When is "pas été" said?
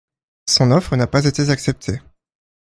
1.05-1.51